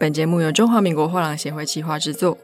[0.00, 2.38] 本节目由中华民国画廊协会企划制作。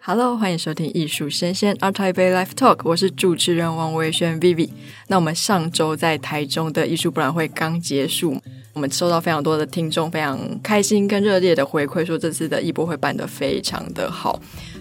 [0.00, 4.68] Hello，欢迎收听艺术声鲜 ART TAIPEI Live Talk，我是主持人王维轩 Vivi。
[5.06, 8.36] 那我们上周在台中的艺术博览会刚结束，
[8.72, 14.40] 我们收到非常多的听众非常开心跟热烈的回馈，说这次的艺博会办得非常的好。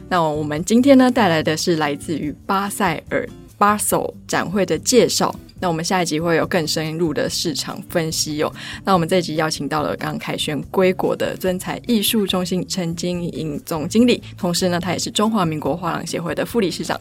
[0.10, 3.28] 那我们今天呢带来的是来自于巴塞尔
[3.60, 5.36] b a s e 展会的介绍。
[5.60, 8.54] 那我们下一集会有更深入的市场分析哟。
[8.84, 17.00] 那我们这一集邀请到了刚凯旋归国的尊彩艺术中心陈晶莹总经理，同时呢，他也是中华民国画廊协会的副理事长。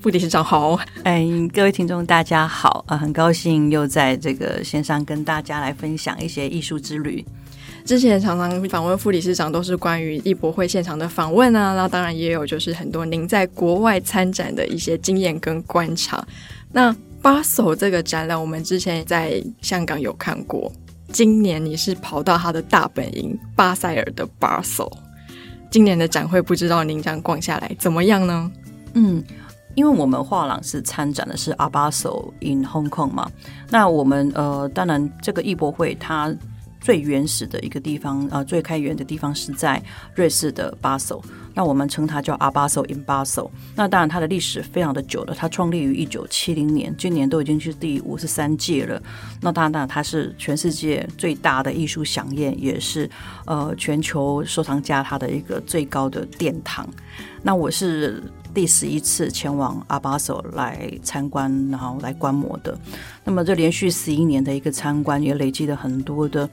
[0.00, 7.24] 副理事长好，哎，各位听众大家好啊，很高兴又在这个线上跟大家来分享一些艺术之旅。
[7.86, 16.26] 之前常常访问副理事长都是关于艺博会现场的访问啊，那当然也有就是很多您在国外参展的一些经验跟观察。
[16.72, 20.70] 那 Basel 这个展览，我们之前在香港有看过。
[21.10, 24.92] 今年你是跑到他的大本营巴塞尔的 Basel，
[25.70, 28.52] 今年的展会不知道您这样逛下来怎么样呢？
[28.92, 29.24] 嗯，
[29.74, 33.30] 因为我们画廊是参展的是阿巴索 in Hong Kong 嘛，
[33.70, 36.30] 那我们呃，当然这个艺博会它。
[36.80, 39.82] 最原始的一个地方，呃，最开源的地方是在
[40.14, 41.18] 瑞士的巴塞。
[41.54, 43.48] 那我们称它叫阿巴索 in Basel。
[43.76, 49.00] 那当然，它的历史非常的久了，它创立于一九七零年，今年都已经是第五十三届了。
[49.40, 53.08] 那当然，它是全世界最大的艺术飨宴，也是
[53.46, 56.88] 呃全球收藏家它的一个最高的殿堂。
[57.42, 58.22] 那我是。
[58.54, 62.78] 第十一次前往 Art Basel 来参观，然后来观摩的。
[63.24, 66.48] 那么这连续十一年的一个参观，也累积了很多的，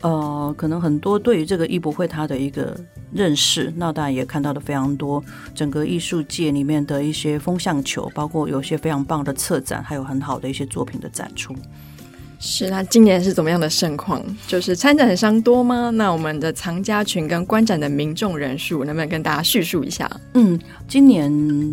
[0.00, 2.74] 呃，可能很多对于这个艺博会它的一个
[3.12, 3.70] 认识。
[3.76, 5.22] 那当然也看到了非常多
[5.54, 11.54] 整个艺术界里面的一些风向球，包括有些非常棒的策展，还有很好的一些作品的展出。
[12.44, 14.20] 是，那今年是怎么样的盛况？
[14.48, 15.90] 就是参展商多吗？
[15.90, 20.10] 那我们的藏家群跟观展的民众人数，能不能跟大家叙述一下？
[20.34, 21.30] 嗯，今年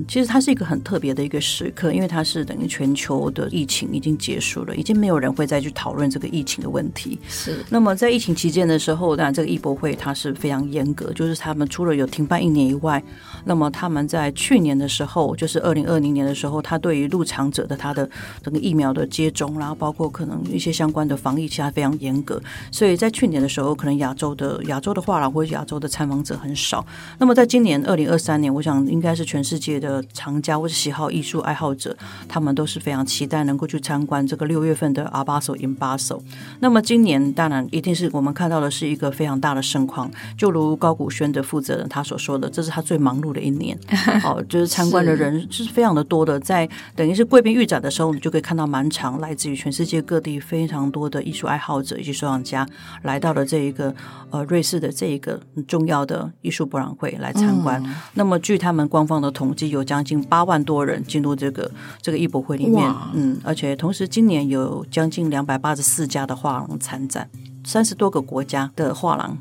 [0.08, 7.20] 其实它是一个很特别的一个时刻，因为它是等于全球的疫情已经结束了，已经没有人会再去讨论这个疫情的问题。
[7.28, 7.66] 是。
[7.70, 13.04] 那么在疫情期间的时候，当然这个艺博会它是非常严格，就是他们除了有停办一年以外，
[13.44, 18.08] 那么他们在去年的时候，就是二零二零年的时候，他对于入场者的他的
[18.44, 20.40] 整个疫苗的接种，然后包括可能。
[20.60, 22.38] 一些相关的防疫其实非常严格，
[22.70, 26.86] 所以在去年的时候，可能亚洲的亚洲的画廊或者亚洲的参访者很少。
[27.18, 31.96] 那么在今年二零二三年，我想应该是全世界的藏家或者喜好艺术爱好者，
[32.28, 36.20] 他们都是非常期待能够去参观这个六月份的 Art Basel in Basel。
[36.60, 43.80] 那么今年当然一定是我们看到的是一个非常大的盛况，就如高古轩的负责人他所说的，这是他最忙碌的一年。
[44.26, 50.39] 哦，就是参观的人是非常的多的，在等于是贵宾预展的时候，你就可以看到满场来自于全世界各地。
[50.40, 52.68] 非常多的艺术爱好者以及收藏家
[53.04, 53.94] 来到了这一个
[54.30, 57.82] 呃瑞士的这一个重要的艺术博览会来参观。
[57.86, 61.70] 嗯、那么据他们官方的统计，有将近八万多人进入这个
[62.02, 62.92] 这个艺博会里面。
[63.14, 67.30] 嗯，而且同时今年有将近两百八十四家的画廊参展，
[67.64, 69.38] 三十多个国家的画廊。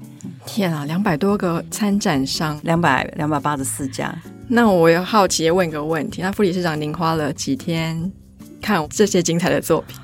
[0.46, 4.14] 天啊，两百多个参展商，两百两百八十四家。
[4.48, 8.10] 那我要好奇问一个问题：那副理事长，您花了几天
[8.62, 9.96] 看这些精彩的作品？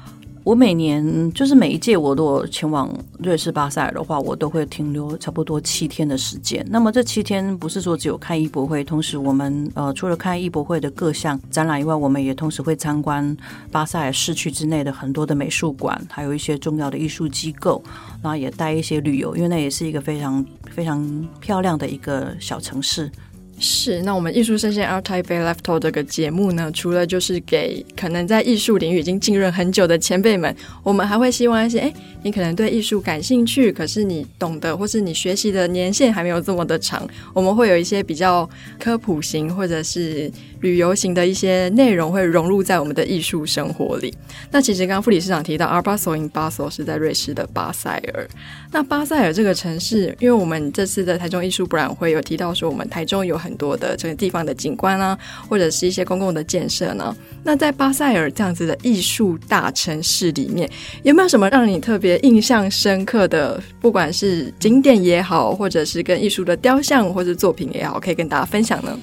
[0.44, 6.62] 我每年就是每一届，我都前往瑞士巴塞尔的话，我都会停留差不多七天的时间。
[6.68, 13.34] 那么这七天不是说只有看艺博会，同时我们呃除了看艺博会的各项展览以外，我们也同时会参观
[13.72, 17.82] 巴塞尔市区之内的很多的美术馆，还有一些重要的艺术机构，
[18.22, 23.10] 然后也带一些旅游，因为那也是一个非常非常漂亮的一个小城市。
[23.58, 38.48] 是，那我们艺术生鲜 Art i p e Left Out 这个节目呢，除了就是给可能在艺术领域已经浸润很久的前辈们，我们还会希望一些，哎，你可能对艺术感兴趣，可是你懂得或是你学习的年限还没有这么的长，我们会有一些比较
[38.78, 40.30] 科普型或者是
[40.64, 44.12] 旅游型的一些内容会融入在我们的艺术生活里。
[44.50, 48.26] 那其实刚刚副理事长提到 a r b a s o in Basel 是在瑞士的巴塞尔，
[48.72, 55.18] 那巴塞尔这个城市，因为我们这次的台中艺术博览会有提到说，我们台中有很多的这个地方的景观啊，
[55.50, 57.14] 或者是一些公共的建设呢。
[57.42, 60.66] 那在巴塞尔这样子的艺术大城市里面，
[61.02, 68.98] 有没有什么让你特别印象深刻的，不管是景点也好，或者是跟艺术的雕像或者作品也好，可以跟大家分享呢？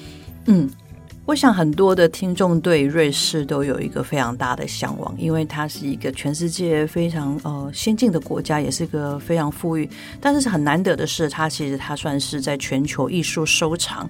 [0.46, 0.68] 嗯。
[1.24, 9.88] 我想很多的听众对瑞士都有一个非常大的向往，因为它是一个全世界非常呃先进的国家，也是一个非常富裕。
[10.20, 14.06] 但是很难得的是，它其实它算是在全球艺术收藏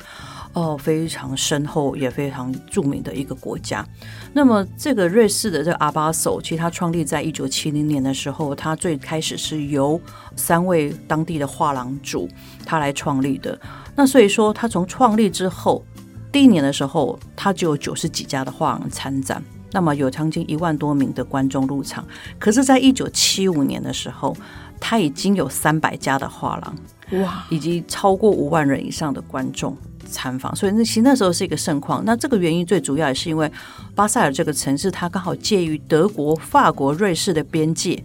[0.55, 3.87] 哦非常深厚也非常著名的一个国家。
[4.33, 10.01] 那么这个瑞士的这个阿巴索，其实它创立在一九七零年的时候，它最开始是由
[10.35, 12.27] 三位当地的画廊主
[12.65, 13.57] 他来创立的。
[13.95, 15.85] 那所以说，他从创立之后
[16.33, 19.43] 第一年的时候，他就有九十几家的画廊参展。
[19.75, 22.07] 那么有将近一万多名的观众入场，
[22.39, 24.37] 可是，在一九七五年的时候，
[24.79, 29.75] 他已经有三百家的画廊，哇，以及超过五万人以上的观众
[30.07, 32.05] 参访，所以那其实那时候是一个盛况。
[32.05, 33.51] 那这个原因最主要也是因为
[33.95, 38.03] 巴塞尔这个城市，它刚好介于德国、法国、瑞士的边界。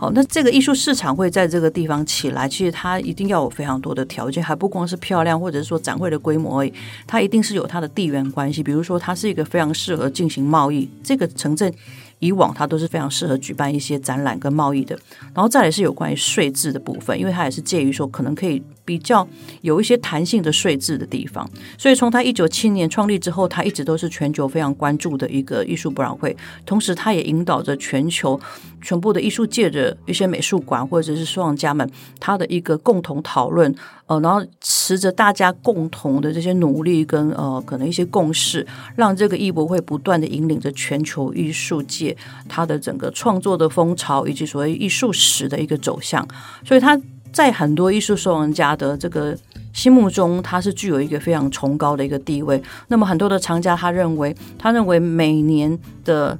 [0.00, 6.72] 好，那这个艺术市场会在这个地方起来，其实它一定要有非常多的条件，还不光是漂亮，或者是说展会的规模而已，
[7.06, 8.62] 它一定是有它的地缘关系。
[8.62, 11.70] 比如说，它是一个非常适合进行贸易，这个城镇
[12.18, 14.98] 以往它都是非常适合举办一些展览跟贸易的。
[15.34, 18.62] 然后再来是有关于税制的部分，因为它也是介于说可能可以。
[18.90, 19.24] 比较
[19.60, 21.48] 有一些弹性的税制的地方，
[21.78, 26.36] 所以从他一九七年创立之后，他一直都是全球非常关注的一个艺术博览会。
[26.66, 28.40] 同时，他也引导着全球
[28.82, 31.88] 全部的艺术界的一些美术馆或者是收藏家们，
[32.18, 33.72] 他的一个共同讨论。
[34.06, 38.66] 呃，然后持着大家共同的这些努力跟呃可能一些共识，
[38.96, 42.16] 让这个艺博会不断的引领着全球艺术界
[42.48, 46.26] 它的整个创作的风潮以及所谓艺术史的一个走向。
[46.64, 47.00] 所以，他。
[47.32, 49.36] 在很多艺术收藏家的这个
[49.72, 52.60] 心目中，它是具有一个非常崇高的一个地位。
[52.88, 56.38] 那么，很多的藏家他认为，他认为每年的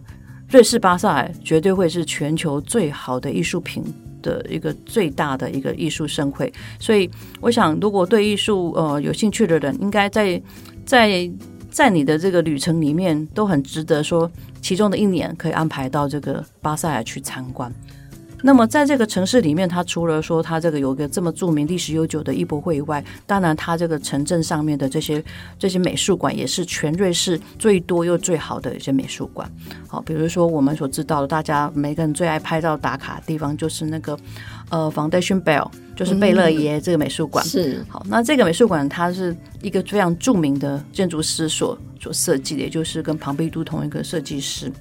[0.49, 3.85] 瑞士巴塞尔绝对会是全球最好的艺术品
[4.21, 6.53] 的一个最大的一个艺术盛会。
[6.81, 7.09] 所以，
[7.41, 10.43] 我想，如果对艺术呃有兴趣的人，应该在
[10.85, 11.31] 在
[11.71, 14.29] 在你的这个旅程里面，都很值得说，
[14.61, 17.73] 其中的一年可以安排到这个巴塞尔去参观。
[18.43, 25.23] 那么，在这个城市里面，它除了说它这个有个这么著名、历史悠久的艺博会以外，当然它这个城镇上面的这些
[25.59, 29.51] 这些美术馆也是全瑞士最多又最好的一些美术馆。
[29.87, 34.19] 好，比如说我们所知道的，大家每个人最爱拍照打卡的地方就是那个
[34.71, 37.45] 呃，Foundation Bell，就是贝勒爷这个美术馆。
[37.45, 37.85] 是。
[37.89, 44.73] 好，那这个美术馆它是一个非常著名的建筑师所所设计的，也就是跟庞贝都同一个设计师。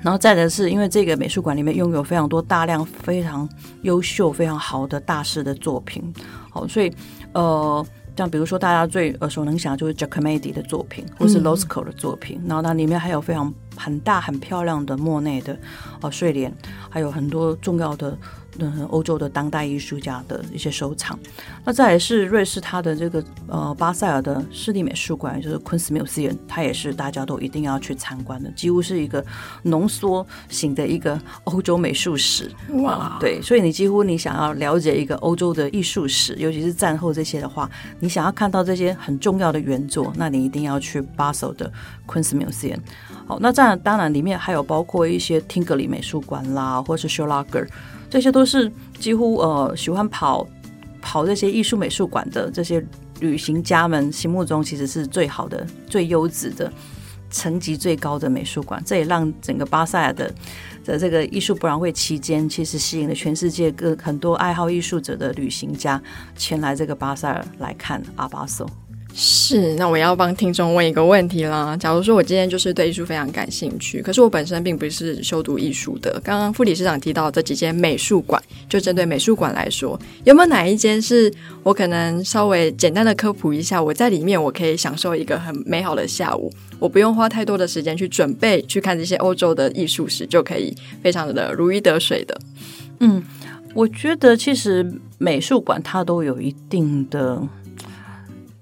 [0.00, 3.48] 然后再的是，因为这个美术馆里面拥有非常多大量非常
[3.82, 6.02] 优秀、非常好的大师的作品，
[6.50, 6.92] 好，所以
[7.32, 7.84] 呃，
[8.16, 15.56] 像比如说大家最耳熟能详就是 Giacometti 的作品，或是 Lascaux 的作品，嗯、然后它里面还有非常很大很漂亮的莫内的
[16.00, 16.52] 哦睡莲，
[16.90, 18.18] 还有很多重要的。
[18.60, 21.16] 嗯，欧洲的当代艺术家的一些收藏。
[21.64, 29.24] 那再来是瑞士，它的这个呃巴塞尔的市立美术馆，就是 Kunstmuseum，它也是大家都一定要去参观的，几乎是一个
[29.62, 32.50] 浓缩型的一个欧洲美术史。
[32.82, 37.70] 哇，对，所以你几乎你想要了解一个欧洲的艺术史，尤其是战后这些的话，
[38.00, 41.70] 你想要看到这些很重要的原作，那你一定要去巴塞尔的
[42.08, 42.80] Kunstmuseum。
[43.24, 47.68] 好，那这那当然里面还有包括一些 Tingali 美术馆啦，或是 Scholager。
[48.08, 50.48] 这些都是几乎呃喜欢跑
[51.02, 52.82] 跑这些艺术美术馆的这些
[53.20, 56.72] 旅行家们心目中其实是最好的、最优质的、
[57.28, 58.82] 层级最高的美术馆。
[58.86, 60.32] 这也让整个巴塞尔的
[60.82, 66.02] 的这个艺术博览会期间，其实吸引了全世界各很多爱好艺术者的旅行家
[66.34, 68.66] 前来这个巴塞尔来看阿巴索。
[69.20, 71.76] 是，那我要帮听众问一个问题啦。
[71.76, 76.20] 假如说我今天就是对艺术非常感兴趣，可是我本身并不是修读艺术的。
[76.22, 81.32] 刚刚副理事长提到这几间美术馆，就针对美术馆来说，有没有哪一间是
[81.64, 83.82] 我可能稍微简单的科普一下？
[83.82, 86.48] 我在里面我可以享受一个很美好的下午，
[86.78, 90.72] 我不用花太多的时间去准备去看这些欧洲的艺术史，就可以
[91.02, 92.40] 非常的如鱼得水的。
[93.00, 93.20] 嗯，
[93.74, 97.42] 我觉得其实美术馆它都有一定的。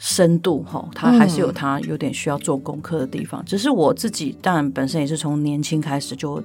[0.08, 3.42] 深度哈，它还是有它有点需要做功课的地方。
[3.42, 6.40] 嗯、只是我自己当然本身也是从年轻开始就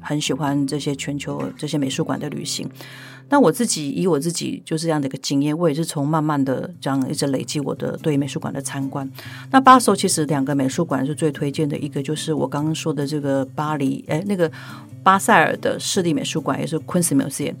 [0.00, 2.68] 很喜欢这些全球这些美术馆的旅行。
[3.28, 9.08] 那我自己以我自己就是这样的一个经验，我也是从慢慢的这样一直累积我的对美术馆的参观。
[9.52, 14.50] 那巴塞其实两个美术馆是最推荐的，一个就是我刚刚说的这个巴黎，哎，那个
[15.04, 17.54] 巴塞尔的市立美术馆，也是 Kunstmuseum。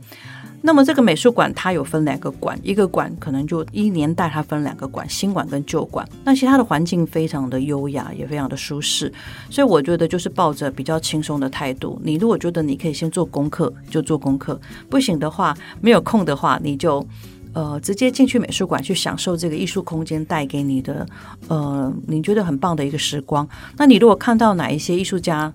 [0.66, 6.08] 那么这个美术馆它有分两个馆，一个馆可能就一年代它分两个馆，新馆跟旧馆。
[6.24, 9.12] 那其他的环境非常的优雅，也非常的舒适，
[9.50, 12.00] 所以我觉得就是抱着比较轻松的态度。
[12.02, 17.06] 你如果觉得你可以先做功课，就做功课；不行的话，没有空的话，你就
[17.52, 21.06] 呃直接进去美术馆去享受这个艺术空间带给你的
[21.48, 23.46] 呃你觉得很棒的一个时光。
[23.76, 25.52] 那你如果看到哪一些艺术家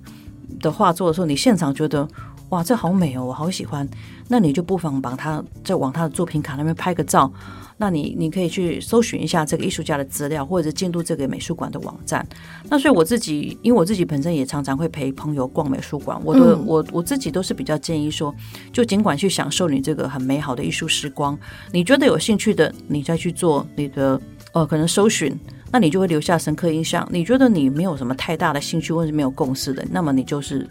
[0.61, 2.07] 的画作的时候，你现场觉得。
[2.49, 3.87] 哇，这好美哦，我好喜欢。
[4.27, 7.31] 那你就不妨把他再往他的作品卡那边拍个照。
[7.77, 12.27] 那你你可以去搜寻一下这个艺术家的资料，或者进入这个美术馆的网站。
[12.69, 18.35] 那所以我自己，因为我自己本身也常常会陪朋友逛美术馆，我都、嗯、我我自己都是比较建议说，
[18.73, 21.37] 就尽管去享受你这个很美好的艺术时光。
[21.71, 24.19] 你觉得有兴趣的，你再去做你的
[24.51, 25.39] 呃可能搜寻，
[25.71, 27.07] 那你就会留下深刻印象。
[27.09, 30.67] 你觉得你没有什么太大的兴趣或者没有共识的，那么你就是。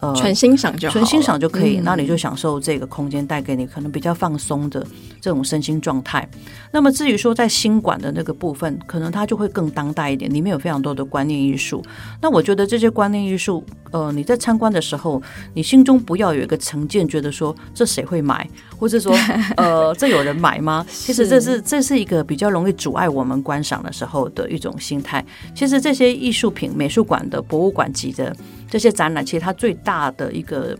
[0.00, 1.80] 呃，纯欣赏就好，纯欣赏就可以。
[1.84, 4.84] 那你就享受这个空间带给你可能比较放松的
[5.20, 6.26] 这种身心状态。
[6.72, 11.84] 那么至于说在新馆的那个部分，可能它就会更当代一点，里面有非常多的观念艺术。
[12.22, 15.22] 那我觉得这些观念艺术，呃，你在参观的时候，
[15.54, 19.12] 你心中不要有一个成见，觉得说这谁会买，或者说
[19.56, 20.84] 呃，这有人买吗？
[20.90, 25.24] 其实这是这是一个比较容易阻碍我们观赏的时候的一种心态。
[25.54, 28.34] 其实这些艺术品、美术馆的博物馆级的。
[28.72, 30.78] 这些展览其实它最大的一个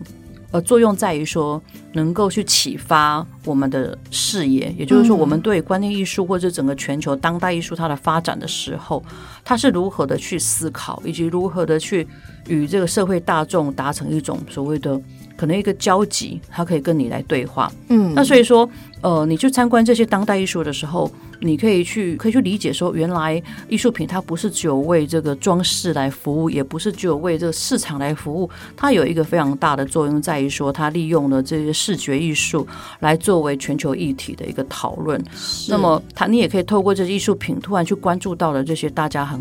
[0.51, 9.03] 呃作用在于说，能够去启发我们的视野，也就是说，我们对观念艺术或者整个全球当代艺术它的发展的时候，
[9.45, 12.07] 它是如何的去思考，以及如何的去
[12.49, 15.01] 与这个社会大众达成一种所谓的
[15.37, 17.71] 可能一个交集，它可以跟你来对话。
[17.89, 18.69] 嗯，那所以说，
[19.03, 21.11] 呃，你去参观这些当代艺术的时候。
[21.43, 32.67] 你可以去，可以去理解说，原来艺术品它不是只有为这个装饰来服务，也不是只有为这个市场来服务，它有一个非常大的作用，在于说，它利用了这些视觉艺术
[32.99, 35.19] 来作为全球议题的一个讨论。
[35.67, 39.41] 那么，它你也可以透过这些艺术品，突然去关注到了这些大家很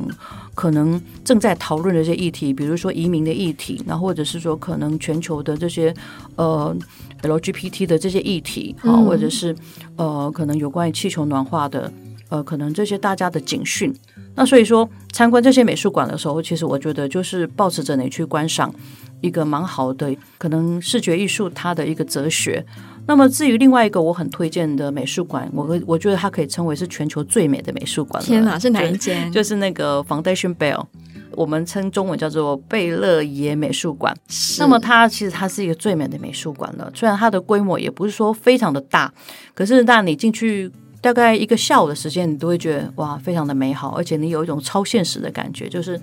[0.56, 5.94] 可能正在讨论的这些议题，比如说移民的议题，那或者是说可能全球的这些
[6.38, 6.74] 呃。
[7.22, 9.49] LGBT 的这些议题啊，或者是
[9.96, 11.91] 呃，可能有关于气球暖化的，
[12.29, 13.94] 呃，可能这些大家的警讯。
[14.36, 18.74] 那所以说，参观这些美术馆的时候，其实我觉得就是保持着你去观赏
[19.22, 22.65] 一个蛮好的，可能视觉艺术它的一个哲学。
[23.08, 28.24] 那么至于另外一个我很推荐的美术馆，我我觉得它可以称为是全球最美的美术馆。
[28.24, 29.32] 天哪，是哪一间？
[29.32, 30.86] 就是那个 Foundation Bell。
[31.31, 34.15] 我们称中文叫做贝勒爷美术馆。
[34.59, 39.13] 那么它其实它是一个最美的美术馆了，虽然它的规模也不是说非常的大，
[39.53, 40.71] 可是那你进去
[41.01, 45.69] 大概一个下午的时间，你都会觉得哇，非常的美好，而且你有一种超现实的感觉。
[45.69, 46.00] 就是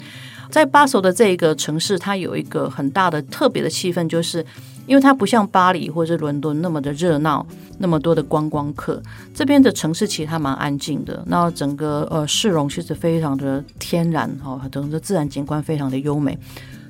[0.50, 4.44] 在巴塞的这一个城市，它有一个很大的特别的气氛，就是。
[4.86, 7.46] 因为它不像巴黎或者伦敦那么的热闹，
[7.78, 9.02] 那么多的观光客，
[9.34, 11.22] 这边的城市其实还蛮安静的。
[11.26, 16.38] 那整个呃市容其实非常的天然哈，整个自然景观非常的优美。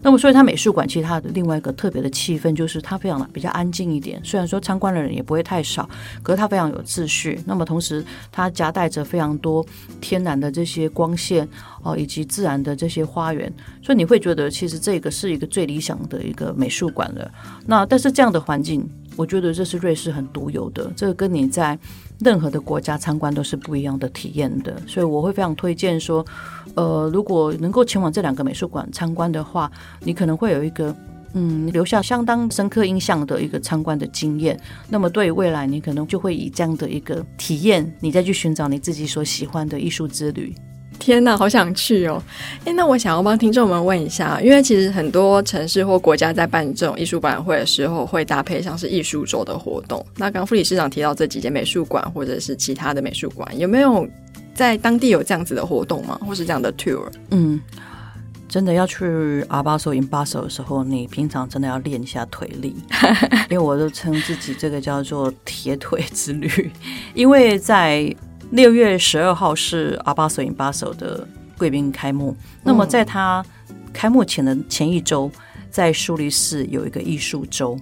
[0.07, 4.21] 那么，所以它美术馆其实它的另外一个特别的气氛，就是它非常的比较安静一点。
[4.23, 5.91] 虽然说参观的人也不会太少，
[6.23, 7.41] 可是它非常有秩序。
[7.45, 9.67] 那么同时，它夹带着非常多
[10.01, 11.49] 天然的这些光线
[11.83, 17.29] 哦，以及自然的这些花园，所以你会觉得其实这个是一个最理想的一个美术馆了。
[17.67, 18.89] 那但是这样的环境。
[19.17, 21.79] 我觉得这是瑞士很独有的，这个跟你在
[22.19, 26.23] 任何的国家参观都是不一样的体验的，所以我会非常推荐说，
[26.77, 30.95] 呃，如果能够前往这两个美术馆参观的话，你可能会有一个
[31.33, 34.59] 嗯留下相当深刻印象的一个参观的经验。
[34.89, 40.55] 那么对于未来，你可能就会以这样的一个体验，你再去寻找你自己所喜欢的艺术之旅。
[40.99, 42.23] 天呐，好想去哦！
[42.65, 50.05] 诶，那我想要帮听众们问一下，因为其实很多城市或国家在办这种艺术博览会的时候，会搭配像是艺术周的活动。
[50.17, 54.09] 那刚副理事长提到这几间美术馆或者是其他的美术馆，有没有
[54.57, 56.19] 在当地有这样子的活动吗？
[56.27, 57.09] 或是这样的 tour？
[57.31, 57.61] 嗯，
[58.49, 59.07] 真的要去
[59.49, 62.75] Art Basel in Basel 的时候，你平常真的要练一下腿力，
[63.51, 66.73] 因为我都称自己这个叫做铁腿之旅，
[67.15, 68.13] 因为在。
[68.53, 71.27] 六月十二号是 Art Basel in Basel 的
[71.59, 72.37] 贵宾开幕。
[72.63, 73.45] 那么在他
[73.93, 75.29] 开幕前的前一周，
[75.69, 77.77] 在苏黎世有一个艺术周。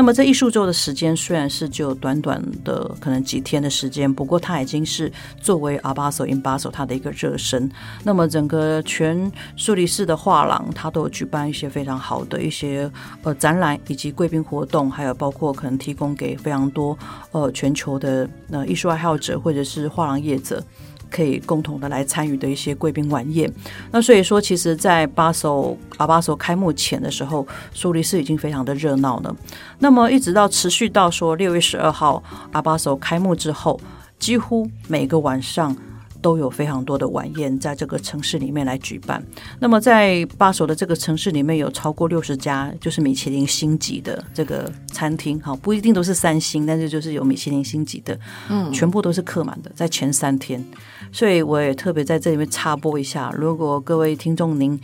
[0.00, 7.70] 那么这艺术周的时间虽然是只有短短的可能几天的时间，不过它已经是作为 Art Basel in Basel 它的一个热身。
[8.02, 12.90] 那么整个全苏黎世的画廊，它都有举办一些非常好的一些
[13.22, 16.98] 呃展览以及贵宾活动，还有包括可能提供给非常多
[17.32, 20.64] 呃全球的呃艺术爱好者或者是画廊业者。
[21.10, 23.52] 可以共同的来参与的一些贵宾晚宴，
[23.90, 29.36] 那所以说，其实，在巴首阿巴索开幕前的时候，苏黎世已经非常的热闹了。
[29.80, 33.80] 那么一直到持续到说六月十二号阿巴索开幕之后，
[34.18, 35.76] 几乎每个晚上。
[36.20, 39.22] 都有非常多的晚宴在这个城市里面来举办。
[39.58, 50.64] 那么在巴首的这个城市里面有超过六十家，就是米其林星级的这个餐厅，哈，不一定都是三星，但是就是有米其林星级的，嗯，全部都是客满的，在前三天。
[51.12, 54.78] 所以我也特别在这里面插播一下，如果各位听众您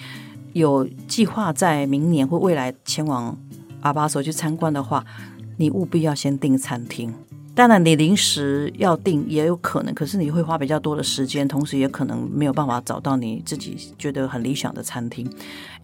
[0.53, 3.37] 有计划在明年或未来前往。
[3.83, 5.05] 阿巴索去参观的话，
[5.59, 7.15] 你务必要先订餐厅。
[7.57, 15.27] 当然，你临时要订也有可能，可是你会花比较多的时间，同时也可能没有办法找到你自己觉得很理想的餐厅，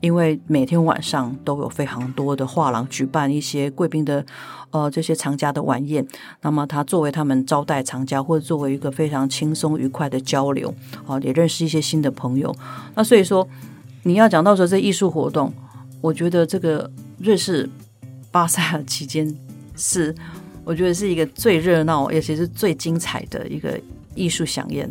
[0.00, 4.22] 因为每天晚上都有非常多的画廊举办一些贵宾的
[4.70, 6.06] 呃这些藏家的晚宴，
[6.42, 10.74] 那么他作为他们招待藏家，或者作为一个非常轻松愉快的交流，
[11.06, 12.54] 啊，也认识一些新的朋友。
[12.94, 13.48] 那所以说，
[14.02, 15.50] 你要讲到说这艺术活动，
[16.02, 17.66] 我觉得这个瑞士
[18.30, 19.34] 巴塞尔期间
[19.74, 20.14] 是。
[20.64, 23.80] 我觉得是一个最热闹，而且是最精彩的一个
[24.14, 24.88] 艺术飨宴。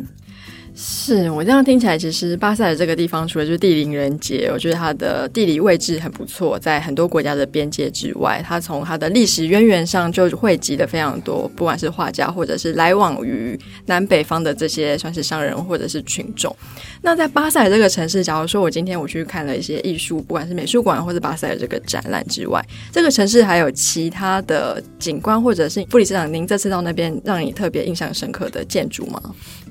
[0.74, 16.54] 是我这样听起来，其实巴塞尔这个地方除了就是地灵人杰，我觉得它的地理位置很不错，在很多国家的边界之外，它从它的历史渊源上就汇集了非常多，不管是画家或者是来往于南北方的这些算是商人或者是群众。
[17.02, 29.20] 那在巴塞尔这个城市，假如说我今天我去看了一些艺术，不管是美术馆或者巴塞尔这个展览之外，这个城市还有其他的景观，或者是副理事长您这次到那边让你特别印象深刻的建筑吗？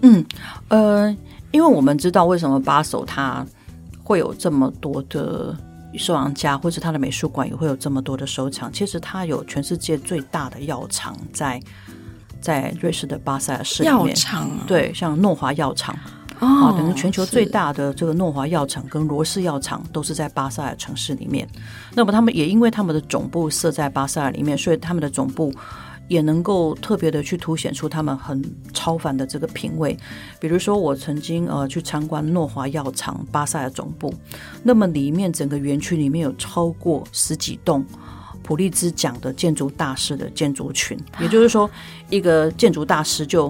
[0.04, 0.26] 嗯，
[0.68, 0.91] 呃，
[1.52, 3.46] 因为我们知道为什么巴塞它
[4.04, 5.56] 会有这么多的
[5.98, 8.72] 收藏家，或者它的美术馆也会有这么多的收藏。
[8.72, 11.62] 其实它有全世界最大的药厂在
[12.40, 14.08] 在瑞士的巴塞尔市里面。
[14.08, 15.94] 药厂啊，对，像诺华药厂
[16.40, 21.48] 啊，等于全球最大的这个诺华药厂跟罗氏药厂都是在巴塞尔城市里面。
[21.94, 25.54] 那么他们也因为他们的总部设在巴塞尔里面，所以他们的总部。
[26.12, 29.98] 也能够特别的去凸显出他们很超凡的这个品味。
[30.42, 34.14] 比如说，我曾经呃去参观诺华药厂巴塞尔总部，
[34.62, 37.86] 那么里面整个园区里面有超过十几栋
[38.44, 41.70] 普利兹奖的建筑大师的建筑群，也就是说，
[42.10, 43.50] 一个建筑大师就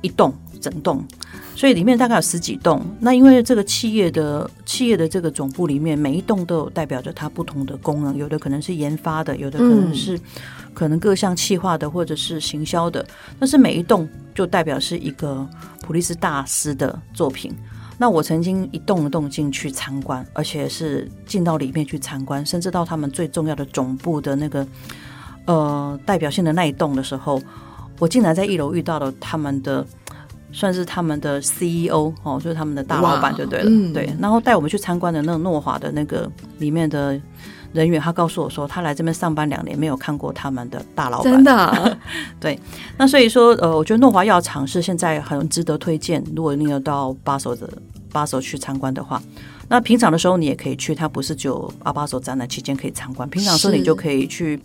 [0.00, 1.06] 一栋整栋。
[1.54, 2.84] 所以里面大概有十几栋。
[2.98, 10.18] 那因为这个企业的企业的这个总部里面，每一栋都有代表着它不同的功能，有的可能是研发的，有的可能是
[10.72, 13.06] 可能各项企划的，或者是行销的。
[13.38, 15.46] 但是每一栋就代表是一个
[15.82, 17.54] 普利斯大师的作品。
[17.98, 24.66] 那我曾经一栋一栋进去参观，而且是进到里面去参观，甚至到他们最重要的总部的那个
[25.44, 27.40] 呃代表性的那一栋的时候，
[27.98, 29.86] 我竟然在一楼遇到了他们的。
[30.52, 34.14] 算是他们的 CEO 哦，就是他们的大老板就对了，嗯、对。
[34.20, 37.18] 然后带我们去参观的那个诺华的那个里面的
[37.72, 41.32] 人员，他告诉我说，他来这边上班两年，没有看过他们的大老板。
[41.32, 41.98] 真的、啊？
[42.38, 42.58] 对。
[42.98, 46.22] 那所以说，呃，我觉得诺华药厂是现在很值得推荐。
[46.36, 47.66] 如果你有到巴首的
[48.12, 49.22] 巴首去参观的话，
[49.68, 54.60] 那平常的时候你也可以去，它不是只有阿巴塞展览期间可以参观，平常的时候你就可以去。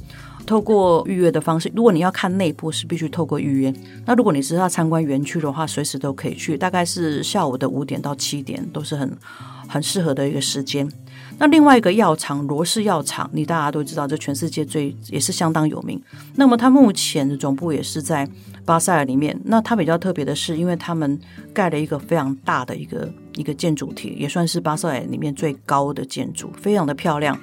[0.48, 3.74] 透过预约的方式，如果你要看内部是必须透过预约。
[4.06, 9.16] 那如果你是要参观园区的话，随时都可以去，大概是下午的五点到七点都是很
[9.68, 10.90] 很适合的一个时间。
[11.40, 16.02] 那另外一个药厂罗氏药厂，你大家都知道，这全世界最也是相当有名。
[16.36, 18.28] 那么它目前的总部也是在
[18.66, 19.40] 巴塞尔里面。
[19.44, 21.20] 那它比较特别的是，因为他们
[21.54, 27.38] 盖了一个非常大的一个一个建筑体，也算是巴塞尔里面最高的建筑，非常的漂亮。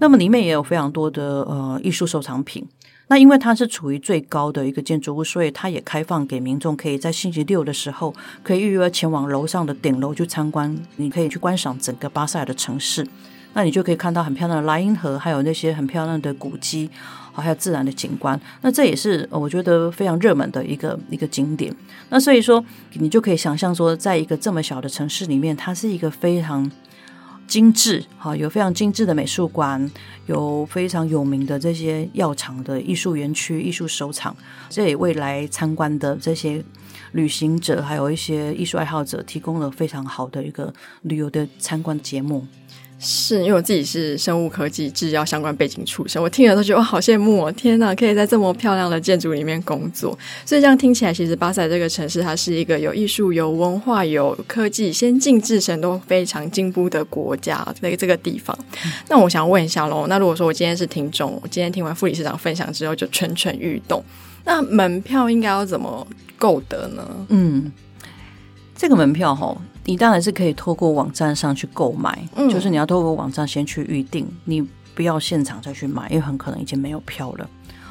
[0.00, 2.66] 那么里面也有非常多的呃艺术收藏品。
[3.10, 10.76] 那因为它是处于最高的一个建筑物，所以它也开放给民众可以在星期六的时候可以预约前往楼上的顶楼去参观。
[10.96, 13.06] 你可以去观赏整个巴塞尔的城市，
[13.54, 16.90] 那你就可以看到很漂亮的莱茵河，还有那些很漂亮的古迹，
[17.32, 18.38] 还有自然的景观。
[18.60, 21.74] 那这也是我觉得非常热门的一个一个景点。
[22.10, 26.70] 那所以说，你就可以想象说，在一个这么小的城市里面，它是一个非常。
[27.48, 29.90] 精致，哈，有非常精致的美术馆，
[30.26, 34.36] 有非常有名的这些药厂的艺术园区、艺术收藏，
[34.68, 36.62] 这也未来参观的这些
[37.12, 42.46] 旅行者，还有一些艺术爱好者提供了非常好的一个旅游的参观节目。
[43.00, 47.52] 是因为我自己是生物科技制药相关背景出身，我听了都觉得哇，好羡慕哦！
[47.52, 50.18] 天哪，可以在这么漂亮的建筑里面工作。
[50.44, 57.64] 所以这样听起来，其实巴塞这个城市，它是一个有艺术、有文化、有科技、先进制程都非常进步的国家。
[57.80, 64.02] 那个这个地方，嗯、那我想问一下喽，那如果说我今天是听众，我今天听完副理事长分享之后就蠢蠢欲动，
[64.44, 66.04] 那门票应该要怎么
[66.36, 67.06] 购得呢？
[67.28, 67.70] 嗯，
[68.78, 69.54] 这个门票哈。
[69.84, 74.62] 你当然是可以透过网站上去购买，嗯，就是你要透过网站先去预定，你
[74.94, 77.48] 不要现场再去买，因为很可能已经没有票了。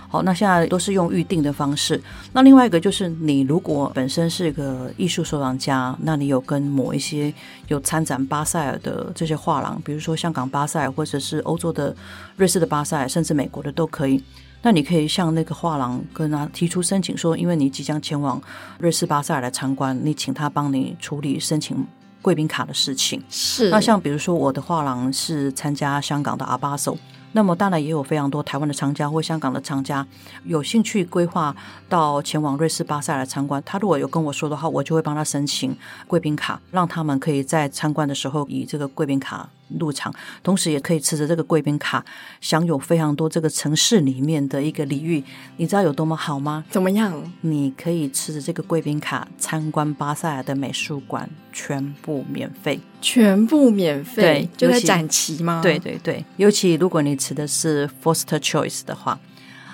[0.07, 1.99] 好，那现在都是用预定的方式。
[2.31, 7.33] 那另外一个就是，你如果本身是个艺术收藏家，那你有跟某一些
[7.67, 11.93] 有参展巴塞尔的这些画廊，比如说香港巴塞尔，或者是欧洲的
[12.37, 14.23] 瑞士的巴塞尔，甚至美国的都可以。
[14.61, 18.41] 那你可以向那个画廊跟他提出申请，说，因为你即将前往
[18.79, 21.85] 瑞士巴塞尔来参观，你请他帮你处理申请
[22.21, 23.23] 贵宾卡的事情。
[23.29, 23.69] 是。
[23.69, 26.97] 那像比如说我的画廊是参加香港的阿巴索，
[27.31, 30.05] 那么当然也有非常多台湾的藏家或香港的藏家
[30.43, 31.55] 有兴趣规划
[31.87, 33.61] 到前往瑞士巴塞来参观。
[33.65, 39.47] 他如果有跟我说的话，我就会帮他申请贵宾卡，让他们可以在参观的时候以这个贵宾卡
[39.79, 42.03] 入场，同时也可以持着这个贵宾卡
[42.41, 45.23] 享有非常多这个城市里面的一个礼遇。
[45.57, 46.63] 你知道有多么好吗？
[46.69, 47.31] 怎么样？
[47.41, 55.61] 你可以持着这个贵宾卡参观巴塞尔的美术馆，全部免费，全部免费，对，就在展期吗？
[55.61, 59.19] 对对对，尤其如果你持的是 Foster Choice 的话，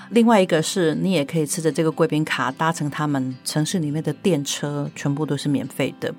[0.10, 6.14] 另外一个是你也可以持着这个贵宾卡搭乘他们城市里面的电车，全部都是免费的。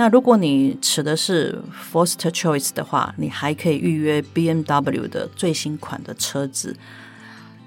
[0.00, 1.60] 那如果你持的是
[1.92, 6.76] Foster Choice 的话，你还可以预约 BMW 的最新款的车子，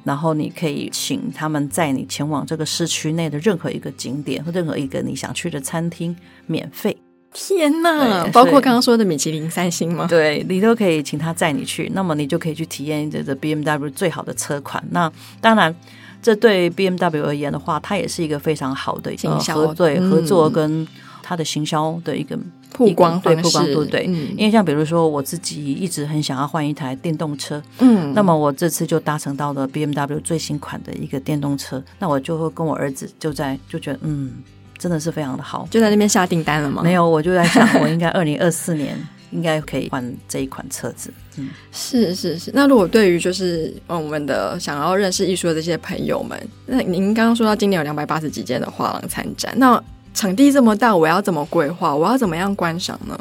[0.05, 6.15] 然后你可以请他们载你前往这个市区内的任何一个景点或任何一个你想去的餐厅，
[6.47, 6.95] 免费。
[7.33, 10.07] 天呐，包括刚刚说的米其林三星吗？
[10.07, 14.81] 对，你都可以请他载你去，那么你就可以去体验这个 BMW 最好的车款。
[14.91, 15.75] 那当然，
[16.21, 19.13] 这对 BMW 而言的话，它也是一个非常好的
[19.53, 20.87] 合对合作跟。
[21.31, 22.37] 它的行销的一个
[22.73, 34.33] 曝光对曝光度对，嗯，因为像比如说我自己一直很想要换一台电动车，嗯，那么我这次就搭乘到了 BMW 最新款的一个电动车，那我就会跟我儿子就在就觉得嗯，
[34.77, 36.81] 真的是非常的好，就在那边下订单了吗？
[36.83, 38.97] 没有，我就在想，我应该 二零二四年
[39.31, 42.51] 应该可以换这一款车子，嗯，是是是。
[42.53, 49.81] 那如果对于就是我们的想要认识艺术的这些朋友们，那您刚刚说到今年有两百八十几间的画廊参展，那
[50.13, 51.95] 场地这么大，我要怎么规划？
[51.95, 53.17] 我要怎么样观赏呢？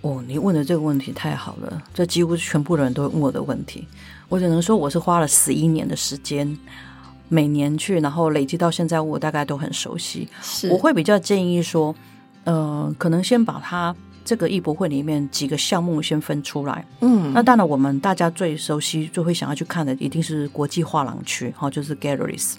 [0.00, 3.86] 哦，你问的这个问题太好了，这几乎全部的人都问我的问题。
[4.28, 6.58] 我只能说，我是花了十一年的时间，
[7.28, 10.28] 每年去，然后累积到现在，我大概都很熟悉。
[10.70, 11.94] 我会比较建议说，
[12.44, 13.94] 呃，可能先把它
[14.24, 16.84] 这个艺博会里面几个项目先分出来。
[17.00, 22.54] 嗯，那当然，我们大家最熟悉、最会想要去看的，一定是国际画廊区，哈，就是 Galleries。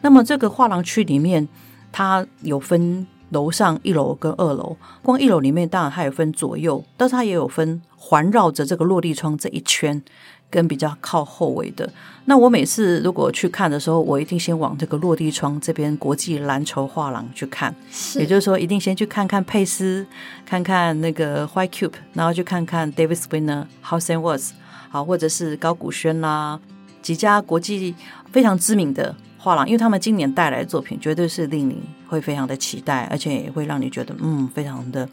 [0.00, 1.48] 那么这个画廊区里面。
[1.92, 10.02] 它有分楼上一楼跟二楼，光一楼里面当然它有分左右，但是它也有分环绕着这个落地窗这一圈，
[10.50, 11.88] 跟比较靠后围的。
[12.26, 17.74] 那我每次如果去看的时候，我一定先往这个落地窗这边国际蓝筹画廊去看，
[18.16, 20.06] 也就是说一定先去看看佩斯，
[20.44, 24.50] 看看那个 White Cube，然后去看看 David Swinner、House and Words，
[24.90, 26.60] 好，或者是高古轩啦，
[27.00, 27.94] 几家国际
[28.30, 29.16] 非常知名的。
[29.42, 35.08] 画廊，因为他们今年带来的作品绝对是令你会非常的期待，而且也会让你觉得嗯，非常的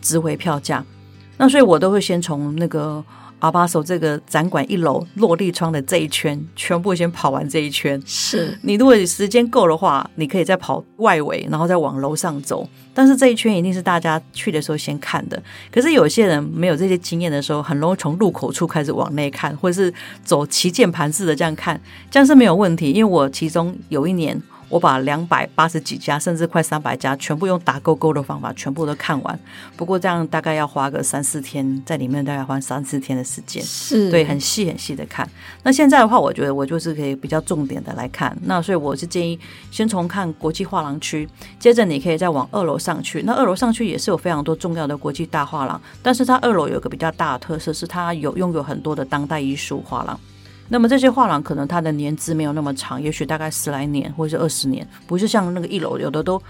[0.00, 0.82] 值回票价。
[1.36, 3.04] 那所以我都会先从那个。
[3.40, 8.00] 阿巴索这个展馆一楼落地窗的这一圈，全部先跑完这一圈。
[8.06, 12.66] 是你如果时间够的话，你可以再跑外围，然后再往楼上走。
[12.92, 15.42] 但是这一圈一定是大家去的时候先看的。
[15.72, 19.92] 可是有些人没有这些经验的时候，很容易从入口处开始往内看，或者是
[20.24, 22.90] 走旗舰盘式的这样看，这样是没有问题。
[22.90, 24.40] 因为我其中有一年。
[24.70, 29.38] 我把两百八十几家，甚至快三百家，全部用打勾勾的方法，全部都看完。
[29.76, 35.28] 不过这样大概要花个三四天，在里面大概花三四天的时间，是对，很细很细的看。
[35.64, 38.34] 那现在的话，我觉得我就是可以比较重点的来看。
[38.44, 39.38] 那所以我是建议
[39.72, 41.28] 先从看国际画廊区，
[41.58, 43.22] 接着你可以再往二楼上去。
[43.22, 50.18] 那二楼上去也是有非常多重要的国际大画廊，但是它二楼有个比较大的特色，是它有拥有很多的当代艺术画廊。
[50.70, 56.40] 那么这些画廊可能它的年资没有那么长，也许大概十来年或者是二十年，不是像那个一楼有的都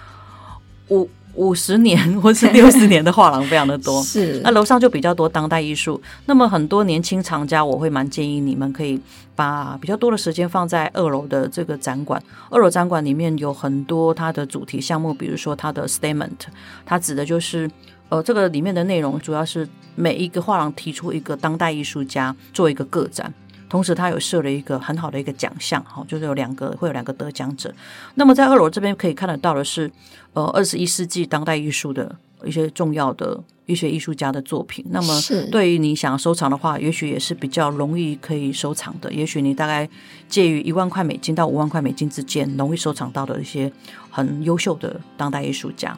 [0.88, 4.02] 五五十年或是 六十年的画廊非常的多。
[4.02, 6.00] 是，那楼上就比较多当代艺术。
[6.26, 9.00] 那么很多年轻藏家，我会蛮建议你们可以
[9.34, 12.22] 把比较多的时间放在二楼的这个展馆。
[12.50, 16.36] 二楼展馆里面有很多它的主题项目，比如说它的 statement，
[16.84, 17.70] 它指的就是
[18.10, 23.32] 呃这个里面的内容主要是每一个画廊提出一个当代艺术家做一个个展。
[23.70, 27.72] 同时，他有设了一个很好的一个奖项，哈，就是有两个会有两个得奖者。
[28.16, 29.88] 那么在二楼这边可以看得到的是，
[30.32, 34.84] 呃，二十一世纪当代艺术的一些重要的一些艺术家的作品。
[34.90, 35.14] 那么，
[35.52, 39.12] 对于你想要收藏的话，也许也是比较容易可以收藏的。
[39.12, 39.88] 也许你大概
[40.28, 43.72] 介于一万块美金到五万块美金之间，容易收藏到的一些
[44.10, 45.96] 很优秀的当代艺术家。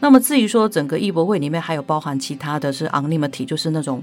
[0.00, 4.02] 那么至于说整个艺博会里面还有包含其他的是 Unlimited，就是那种。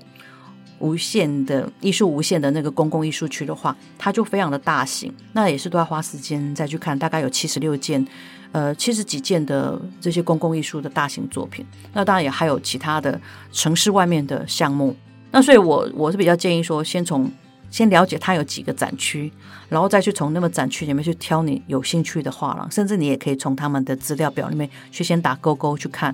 [0.82, 8.06] 无限的艺术，无限的那个公共艺术区的话，它就非常的大型，那也是都要花时间再去看，大概有七十六件，
[8.52, 11.66] 呃，七十几件的这些公共艺术的大型作品。
[11.94, 13.20] 那当然也还有其他的
[13.52, 14.96] 城市外面的项目。
[15.32, 17.32] 那所以我我是比较建议说，先从
[17.70, 19.32] 先了解它有几个展区，
[19.70, 26.14] 然后再去从那么展区里面去挑你有兴趣的画廊，甚至你也可以从他们的资料表里面去先打勾勾去看。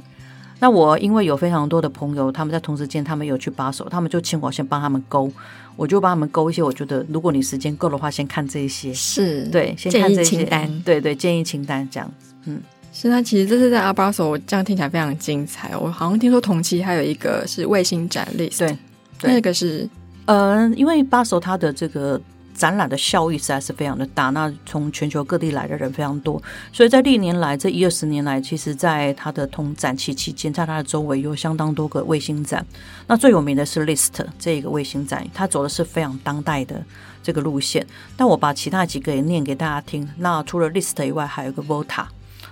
[0.60, 5.32] 那我因为有非常多的朋友，他们在同时间他们有去巴手，他们就请我先帮他们勾，
[5.76, 6.64] 我就帮他们勾一些。
[6.64, 12.34] 我觉得如果你时间够的话，先看这一些，是对，先看这清单，对对，建议清单这样子。
[12.46, 12.60] 嗯，
[12.92, 15.78] 是那其实这是在阿巴首，这样听起来非常精彩。
[15.78, 18.78] 我好像听说同期还有一个是卫星展 list，对，
[19.20, 19.88] 对那个是，
[20.26, 22.20] 嗯、呃，因为巴首它的这个。
[22.58, 26.42] 展览的效益实在是非常的大，那从全球各地来的人非常多，
[26.74, 32.66] 所以在历年来这一二十年来，其实在它的同展期期间，在它的周围有相当多个卫星展。
[33.06, 36.84] 那最有名的是 LIST 这个卫星展，它走的是非常当代的
[37.22, 37.86] 这个路线。
[38.18, 40.10] 但我把其他几个也念给大家听。
[40.18, 42.06] 那除了 LIST 以外，还有个 VOTA，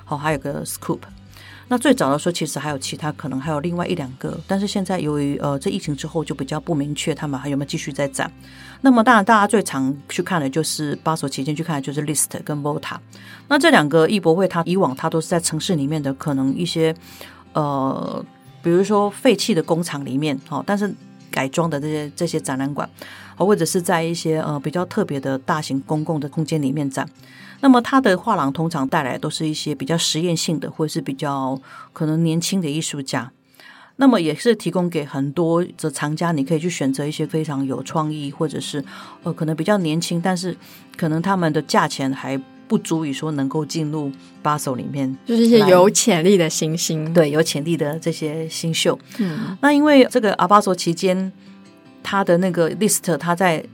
[0.04, 1.00] 好，还有个 Scoop。
[1.68, 8.32] 那最早的时候，其实还有其他，可能还有另外一两个，但是现在由于呃这疫情之后就比较不明确，他们还有没有继续在展。
[8.82, 12.98] 那么当然，大家最常去看的就是巴首期间去看的就是 List 跟 VOTA。
[13.48, 16.94] 那这两个艺博会，它以往它都是在城市里面的，可能一些
[17.54, 18.24] 呃，
[18.62, 20.94] 比如说废弃的工厂里面，哦，但是
[21.32, 22.88] 改装的这些这些展览馆，
[23.38, 27.10] 或者是在一些呃比较特别的大型公共的空间里面展。
[27.66, 31.60] 那么他的画廊通常带来都是一些比较实验性的，或者是比较
[31.94, 33.32] 可能年轻的艺术家。
[33.96, 38.86] 那么也是提供给很多的藏家，你可以去选择一些非常有创意，或者是
[39.24, 40.56] 呃可能比较年轻，但是
[40.96, 44.12] 可能他们的价钱还不足以说能够进入
[44.44, 49.00] 巴手里面，就是一些有潜力的新星，对，有潜力的这些新秀。
[49.18, 51.32] 嗯，那因为这个阿巴索期间，
[52.04, 53.66] 他的那个 list，他在。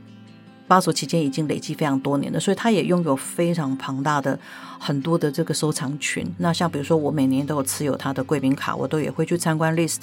[0.71, 4.39] 巴索期间已经累积非常多年了，所以他也拥有非常庞大的
[4.79, 6.25] 很多的这个收藏群。
[6.37, 9.99] 那像比如说，我每年都有持有他的贵宾卡，我都也会去参观 list。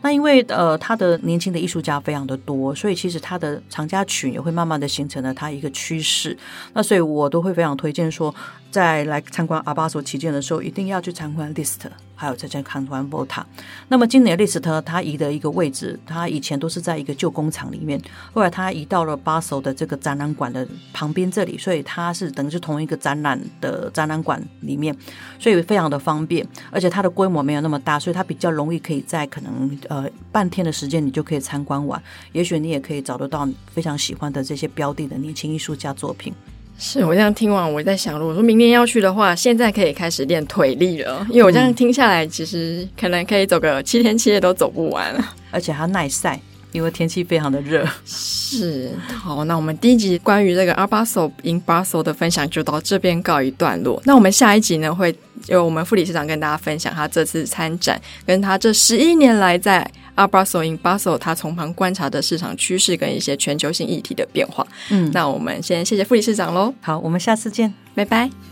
[0.00, 6.34] 那因为呃，他的年轻的艺术家非常的多，所以其实他的藏家群也会慢慢的形成了他一个趋势。
[6.72, 8.34] 那所以我都会非常推荐说，
[8.72, 11.78] 在来参观阿巴索旗舰的时候，一定要去参观 list。
[12.14, 13.42] 还有在这看完 VOTA，
[13.88, 18.00] 那么今年 LIST 它移的一个位置，它以前都是在一个旧工厂里面，
[18.32, 24.96] 后来它移到了巴索的这个展览馆的旁边这里，所以它是等于是同一个展览的展览馆里面，
[25.40, 36.32] 所以非常的方便，而且它的规模没有那么大，所以它比较容易可以在可能呃半天的时间你就可以参观完，也许你也可以找得到非常喜欢的这些标的的年轻艺术家作品。
[36.84, 41.24] 是我这样听完，我在想，如果说明年要去的话，现在可以开始练腿力了。
[41.30, 45.14] 因为我这样听下来，其实可能可以走个七天七夜都走不完，
[45.52, 46.40] 而且还耐晒，
[46.72, 47.88] 因为天气非常的热。
[48.04, 54.02] 是，好，那我们第一集关于这个 Basel in Brussels 的分享就到这边告一段落。
[54.04, 55.14] 那我们下一集呢，会
[55.46, 59.88] 由我们副理事长跟大家分享他这次参展，跟他这十一年来在。
[60.14, 64.66] Art Basel in Brussels，他从旁观察的市场趋势跟一些全球性议题的变化。
[64.90, 66.74] 嗯，那我们先谢谢副理事长喽。
[66.80, 68.51] 好，我们下次见，拜拜。